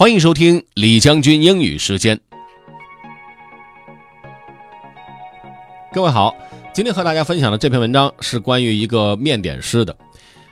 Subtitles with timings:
[0.00, 2.18] 欢迎收听李将军英语时间。
[5.92, 6.34] 各位好，
[6.72, 9.94] 今天和大家分享的这篇文章是关于一个面点师的。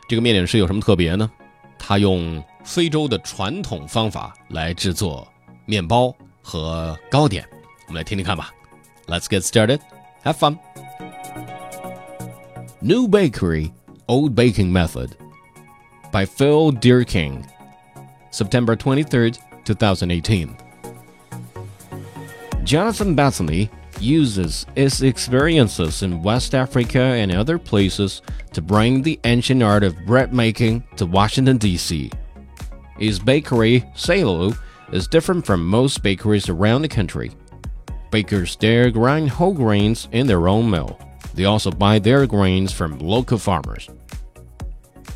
[0.06, 1.30] 这个面点师有什么特别呢？
[1.78, 5.26] 他用非洲的传统方法来制作
[5.64, 7.42] 面包和糕点。
[7.86, 8.52] 我们来听听看吧。
[9.06, 9.78] Let's get started.
[10.24, 10.58] Have fun.
[12.80, 13.72] New Bakery,
[14.08, 15.12] Old Baking Method
[16.12, 17.44] by Phil Deerking.
[18.30, 19.32] September 23,
[19.64, 20.56] 2018.
[22.64, 29.62] Jonathan Bethony uses his experiences in West Africa and other places to bring the ancient
[29.62, 32.10] art of bread making to Washington, D.C.
[32.98, 34.52] His bakery, Salo,
[34.92, 37.30] is different from most bakeries around the country.
[38.10, 40.98] Bakers there grind whole grains in their own mill.
[41.34, 43.88] They also buy their grains from local farmers.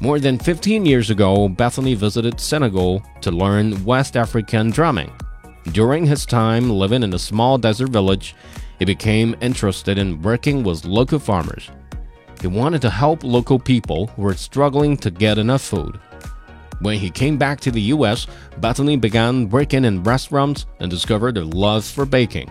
[0.03, 5.13] More than 15 years ago, Bethony visited Senegal to learn West African drumming.
[5.71, 8.35] During his time living in a small desert village,
[8.81, 11.71] he became interested in working with local farmers.
[12.41, 16.01] He wanted to help local people who were struggling to get enough food.
[16.81, 18.27] When he came back to the US,
[18.59, 22.51] Bethony began working in restaurants and discovered a love for baking.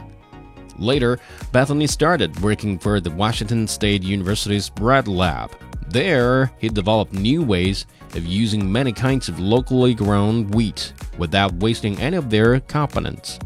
[0.80, 1.20] Later,
[1.52, 5.52] Bethony started working for the Washington State University's Bread Lab.
[5.92, 12.00] There, he developed new ways of using many kinds of locally grown wheat without wasting
[12.00, 13.40] any of their components.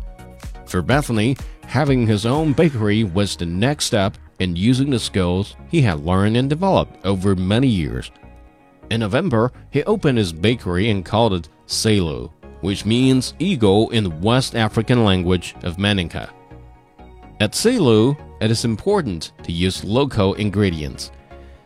[0.67, 5.81] For Bethony, having his own bakery was the next step in using the skills he
[5.81, 8.11] had learned and developed over many years.
[8.91, 14.09] In November, he opened his bakery and called it Salo, which means eagle in the
[14.09, 16.29] West African language of Maninka.
[17.39, 21.11] At Salo, it is important to use local ingredients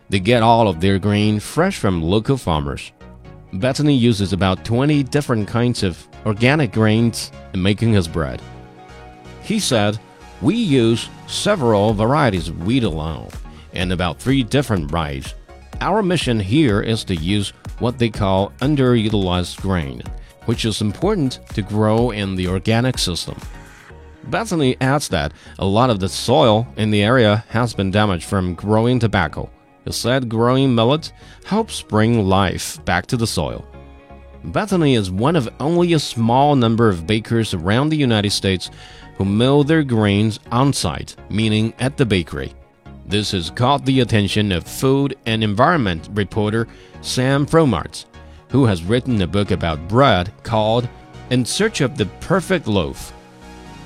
[0.09, 2.91] they get all of their grain fresh from local farmers.
[3.53, 8.41] Bethony uses about 20 different kinds of organic grains in making his bread.
[9.43, 9.99] He said,
[10.41, 13.29] We use several varieties of wheat alone
[13.73, 15.33] and about three different rice.
[15.81, 20.03] Our mission here is to use what they call underutilized grain,
[20.45, 23.39] which is important to grow in the organic system.
[24.25, 28.53] Bethony adds that a lot of the soil in the area has been damaged from
[28.53, 29.49] growing tobacco
[29.89, 31.11] the said growing millet
[31.45, 33.65] helps bring life back to the soil.
[34.43, 38.69] Bethony is one of only a small number of bakers around the United States
[39.15, 42.53] who mill their grains on site, meaning at the bakery.
[43.07, 46.67] This has caught the attention of food and environment reporter
[47.01, 48.05] Sam Fromartz,
[48.49, 50.87] who has written a book about bread called
[51.31, 53.11] In Search of the Perfect Loaf.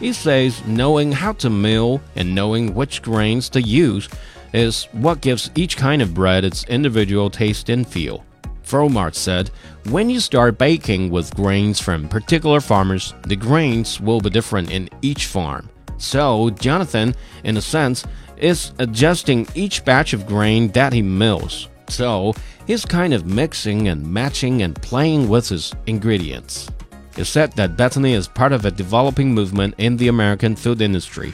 [0.01, 4.09] He says knowing how to mill and knowing which grains to use
[4.53, 8.23] is what gives each kind of bread its individual taste and feel.
[8.63, 9.49] Fromartz said,
[9.89, 14.89] When you start baking with grains from particular farmers, the grains will be different in
[15.01, 15.69] each farm.
[15.97, 18.05] So, Jonathan, in a sense,
[18.37, 21.69] is adjusting each batch of grain that he mills.
[21.89, 22.33] So,
[22.65, 26.69] he's kind of mixing and matching and playing with his ingredients.
[27.15, 31.33] He said that Bethony is part of a developing movement in the American food industry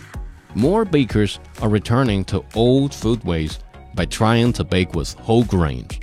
[0.56, 3.60] more bakers are returning to old food ways
[3.96, 6.00] by trying to bake with whole grains.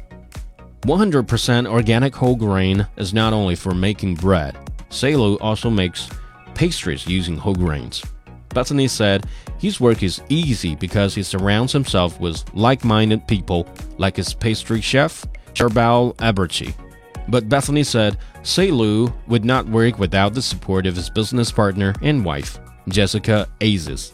[0.82, 4.56] 100% organic whole grain is not only for making bread,
[4.88, 6.08] Salo also makes
[6.54, 8.04] pastries using whole grains.
[8.50, 9.26] Bethony said
[9.58, 13.68] his work is easy because he surrounds himself with like minded people
[13.98, 16.72] like his pastry chef, Charbel Aberchi.
[17.28, 22.24] But Bethony said Salo would not work without the support of his business partner and
[22.24, 22.58] wife,
[22.88, 24.12] Jessica Azis.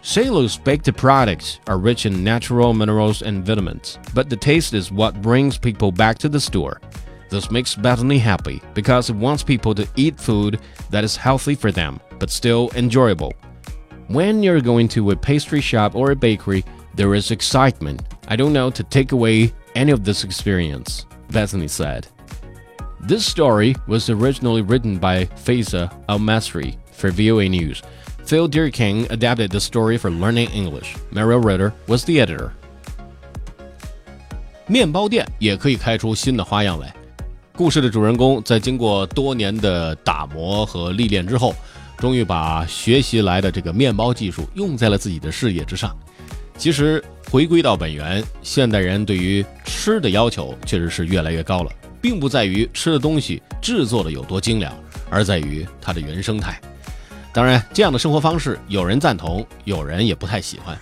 [0.00, 5.20] Salo's baked products are rich in natural minerals and vitamins, but the taste is what
[5.20, 6.80] brings people back to the store.
[7.30, 10.60] This makes Bethony happy because it wants people to eat food
[10.90, 13.34] that is healthy for them, but still enjoyable.
[14.06, 16.64] When you're going to a pastry shop or a bakery,
[16.94, 18.02] there is excitement.
[18.28, 22.06] I don't know to take away any of this experience, Bethony said.
[23.00, 27.82] This story was originally written by Faiza Elmasry for VOA News.
[28.28, 30.94] Phil Deerking adapted the story for learning English.
[31.10, 32.50] Mario Ritter was the editor.
[34.66, 36.94] 面包店也可以开出新的花样来。
[37.56, 41.54] 故事的主人公在经过多年的打磨和历练之后，
[41.96, 45.96] 终于把学习来的这个面包技术用在了自己的事业之上。
[46.58, 54.70] 其实回归到本源，现代人对于吃的要求确实是越来越高了，并不在于吃的东西制作的有多精良，
[55.08, 56.60] 而在于它的原生态。
[57.32, 60.76] 当然，这样的生活方式有人赞同，有人也不太喜欢。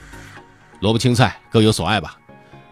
[0.80, 2.18] 萝卜青菜各有所爱吧。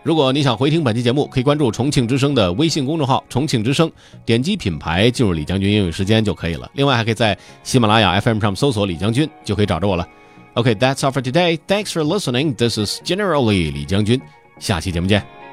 [0.02, 3.90] 如果你想回听本期节目，可以关注重庆之声的微信公众号“重庆之声”，
[4.26, 6.70] 点击品牌进入李将军英语时间就可以了。
[6.74, 10.06] 另外，还可以在喜马拉雅 FM 上搜索“李将军”，就可以找着我了。
[10.54, 11.58] OK，that's all for today.
[11.66, 12.54] Thanks for listening.
[12.54, 14.20] This is Generally 李将军。
[14.58, 15.43] 下期节目见。